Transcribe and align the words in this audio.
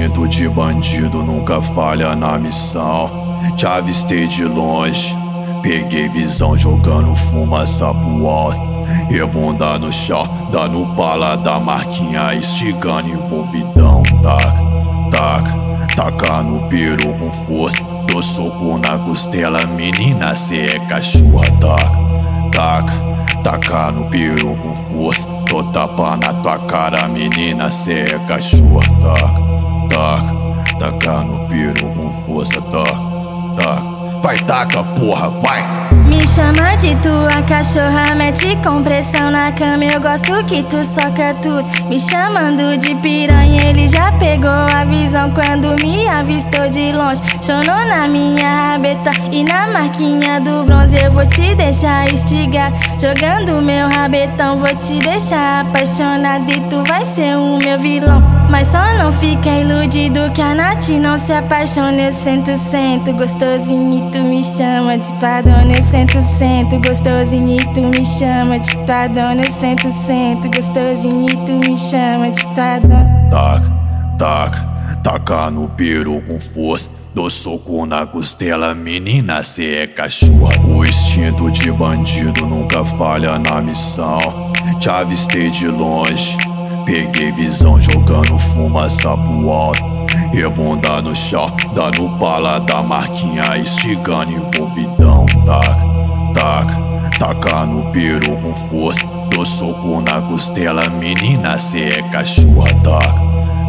instinto 0.00 0.26
de 0.26 0.48
bandido 0.48 1.22
nunca 1.22 1.60
falha 1.60 2.16
na 2.16 2.38
missão. 2.38 3.10
Te 3.54 3.66
avistei 3.66 4.26
de 4.26 4.44
longe, 4.44 5.14
peguei 5.62 6.08
visão 6.08 6.58
jogando 6.58 7.14
fumaça 7.14 7.92
pro 7.92 8.26
alto. 8.26 8.70
E 9.10 9.22
bunda 9.26 9.78
no 9.78 9.92
chão, 9.92 10.26
dando 10.50 10.84
bala 10.94 11.36
da 11.36 11.60
marquinha, 11.60 12.34
estigando 12.34 13.10
envolvidão. 13.10 14.02
Taca, 14.22 14.54
taca, 15.10 15.54
taca 15.94 16.42
no 16.42 16.66
peru 16.68 17.12
com 17.14 17.30
força. 17.30 17.82
Dou 18.06 18.22
soco 18.22 18.78
na 18.78 18.98
costela, 18.98 19.60
menina, 19.66 20.34
cê 20.34 20.66
é 20.74 20.78
cachorra. 20.86 21.44
Taca, 21.60 21.92
taca, 22.52 23.42
taca 23.42 23.92
no 23.92 24.04
peru 24.06 24.56
com 24.56 24.74
força. 24.74 25.26
Tô 25.46 25.62
tapa 25.64 26.16
na 26.16 26.32
tua 26.34 26.58
cara, 26.60 27.06
menina, 27.08 27.70
cê 27.70 28.04
é 28.04 28.18
cachorra. 28.26 29.59
Taca, 29.90 30.78
taca 30.78 31.20
no 31.20 31.46
peru 31.48 31.92
com 31.94 32.12
força. 32.24 32.60
Taca, 32.62 32.94
taca. 33.56 34.20
Vai, 34.22 34.38
taca, 34.38 34.84
porra, 34.84 35.28
vai! 35.28 35.99
Chama 36.34 36.76
de 36.76 36.94
tua 37.02 37.42
cachorra, 37.42 38.14
mete 38.14 38.56
compressão 38.62 39.32
na 39.32 39.50
cama. 39.50 39.84
Eu 39.84 40.00
gosto 40.00 40.44
que 40.44 40.62
tu 40.62 40.84
soca 40.84 41.34
tudo. 41.42 41.64
Me 41.88 41.98
chamando 41.98 42.78
de 42.78 42.94
piranha, 42.94 43.60
ele 43.66 43.88
já 43.88 44.12
pegou 44.12 44.48
a 44.48 44.84
visão 44.84 45.32
quando 45.32 45.74
me 45.84 46.06
avistou 46.06 46.68
de 46.68 46.92
longe. 46.92 47.20
Chonou 47.42 47.84
na 47.86 48.06
minha 48.06 48.72
rabeta 48.72 49.10
e 49.32 49.42
na 49.42 49.66
marquinha 49.66 50.40
do 50.40 50.64
bronze. 50.64 50.96
Eu 51.02 51.10
vou 51.10 51.26
te 51.26 51.52
deixar 51.56 52.06
estigar. 52.12 52.72
Jogando 53.00 53.60
meu 53.60 53.88
rabetão, 53.88 54.58
vou 54.58 54.68
te 54.76 55.00
deixar 55.00 55.62
apaixonado 55.62 56.48
e 56.48 56.60
tu 56.68 56.84
vai 56.86 57.04
ser 57.04 57.36
o 57.36 57.58
meu 57.58 57.76
vilão. 57.78 58.22
Mas 58.48 58.68
só 58.68 58.82
não 58.94 59.12
fica 59.12 59.48
iludido 59.48 60.30
que 60.32 60.42
a 60.42 60.54
Nath 60.54 60.88
não 60.88 61.16
se 61.16 61.32
apaixona. 61.32 62.02
Eu 62.02 62.12
sento, 62.12 62.56
sento, 62.56 63.12
gostosinho 63.12 64.06
e 64.06 64.10
tu 64.10 64.18
me 64.18 64.42
chama 64.42 64.98
de 64.98 65.12
tua 65.14 65.40
dona. 65.40 65.72
Eu 65.76 65.82
sento, 65.82 66.19
sento, 66.22 66.78
gostosinho 66.80 67.56
e 67.56 67.64
tu 67.74 67.80
me 67.80 68.04
chama 68.04 68.58
de 68.58 68.70
tua 68.84 69.06
dona. 69.08 69.42
Eu 69.42 69.52
sento, 69.52 69.90
sento, 69.90 70.48
gostosinho 70.54 71.26
e 71.26 71.36
tu 71.46 71.52
me 71.52 71.76
chama 71.76 72.30
de 72.30 72.42
tua 72.54 72.78
dona. 72.78 73.28
Taca, 73.30 73.72
taca, 74.18 74.68
taca 75.02 75.50
no 75.50 75.68
peru 75.68 76.22
com 76.22 76.40
força. 76.40 76.90
Dou 77.12 77.28
soco 77.28 77.86
na 77.86 78.06
costela, 78.06 78.72
menina, 78.72 79.42
cê 79.42 79.78
é 79.78 79.86
cachorra. 79.88 80.52
O 80.64 80.84
instinto 80.84 81.50
de 81.50 81.72
bandido 81.72 82.46
nunca 82.46 82.84
falha 82.84 83.36
na 83.36 83.60
missão. 83.60 84.20
Te 84.78 84.88
avistei 84.88 85.50
de 85.50 85.66
longe. 85.66 86.36
Peguei 86.84 87.32
visão 87.32 87.82
jogando 87.82 88.38
fumaça 88.38 89.16
pro 89.16 89.50
alto. 89.50 89.82
E 90.32 90.48
bunda 90.48 91.02
no 91.02 91.14
chão, 91.14 91.52
dando 91.74 92.06
bala 92.08 92.60
da 92.60 92.80
marquinha, 92.80 93.56
estigando 93.56 94.30
envolvidão. 94.30 95.26
Taca, 95.44 95.90
taca, 96.40 96.74
taca 97.18 97.66
no 97.66 97.92
peru 97.92 98.36
com 98.38 98.56
força. 98.56 99.06
Dou 99.30 99.44
soco 99.44 100.00
na 100.00 100.22
costela, 100.22 100.82
menina, 100.88 101.58
cê 101.58 101.90
é 101.90 102.02
cachorra. 102.10 102.68
Taca, 102.82 103.14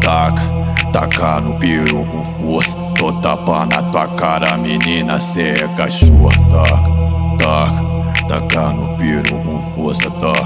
taca, 0.00 0.42
taca 0.92 1.40
no 1.40 1.54
peru 1.54 2.04
com 2.04 2.24
força. 2.24 2.76
Tô 2.96 3.12
tapa 3.12 3.66
na 3.66 3.82
tua 3.82 4.08
cara, 4.08 4.56
menina, 4.56 5.20
cê 5.20 5.54
é 5.62 5.68
cachorra. 5.76 6.32
Taca, 7.38 8.28
taca, 8.28 8.28
taca 8.28 8.68
no 8.72 8.96
peru 8.96 9.38
com 9.44 9.62
força. 9.74 10.10
Taca, 10.10 10.44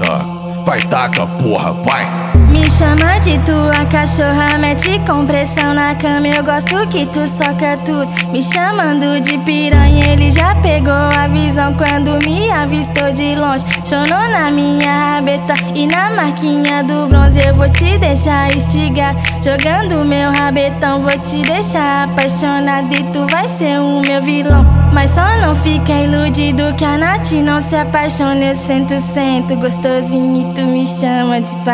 taca. 0.00 0.40
Vai, 0.64 0.80
taca, 0.82 1.26
porra, 1.26 1.72
vai! 1.72 2.29
Me 2.50 2.68
chama 2.68 3.20
de 3.20 3.38
tua 3.40 3.84
cachorra, 3.86 4.58
mete 4.58 4.98
compressão 5.06 5.72
na 5.72 5.94
cama. 5.94 6.26
Eu 6.26 6.42
gosto 6.42 6.84
que 6.88 7.06
tu 7.06 7.26
soca 7.28 7.78
tudo. 7.84 8.08
Me 8.32 8.42
chamando 8.42 9.20
de 9.20 9.38
piranha, 9.38 10.02
ele 10.08 10.32
já 10.32 10.56
pegou 10.56 10.92
a 10.92 11.28
visão 11.28 11.72
quando 11.74 12.18
me 12.26 12.50
avistou 12.50 13.12
de 13.12 13.36
longe. 13.36 13.64
Chonou 13.84 14.28
na 14.30 14.50
minha 14.50 15.14
rabeta 15.14 15.54
e 15.76 15.86
na 15.86 16.10
marquinha 16.10 16.82
do 16.82 17.06
bronze. 17.06 17.38
Eu 17.46 17.54
vou 17.54 17.70
te 17.70 17.96
deixar 17.98 18.50
estigar. 18.56 19.14
Jogando 19.44 20.04
meu 20.04 20.32
rabetão, 20.32 21.02
vou 21.02 21.18
te 21.20 21.42
deixar 21.42 22.08
apaixonado 22.08 22.92
e 22.92 23.02
tu 23.12 23.26
vai 23.30 23.48
ser 23.48 23.78
o 23.78 24.02
meu 24.02 24.20
vilão. 24.22 24.66
Mas 24.92 25.10
só 25.10 25.36
não 25.40 25.54
fica 25.54 25.92
iludido 25.92 26.74
que 26.76 26.84
a 26.84 26.98
Nath 26.98 27.30
não 27.30 27.60
se 27.60 27.76
apaixona. 27.76 28.46
Eu 28.46 28.54
sento, 28.56 28.98
sento, 29.00 29.54
gostosinho 29.54 30.50
e 30.50 30.54
tu 30.54 30.62
me 30.62 30.84
chama 30.84 31.40
de 31.40 31.56
tua. 31.58 31.70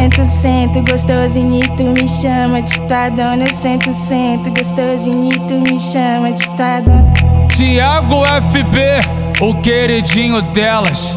Sento, 0.00 0.24
sento, 0.24 0.82
gostosinho 0.90 1.60
tu 1.76 1.82
me 1.82 2.08
chama 2.08 2.62
de 2.62 2.72
tua 2.88 3.10
dona. 3.10 3.44
Eu 3.44 3.48
sento, 3.48 3.92
sento, 3.92 4.48
gostosinho 4.48 5.30
tu 5.46 5.60
me 5.60 5.78
chama 5.78 6.32
de 6.32 6.42
tua 6.56 6.80
dona. 6.80 7.12
Tiago 7.54 8.24
FB, 8.24 9.42
o 9.42 9.54
queridinho 9.60 10.40
delas. 10.40 11.14